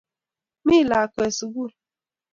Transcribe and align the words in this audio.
mi 0.65 0.77
lakwet 0.89 1.31
sugul 1.37 1.71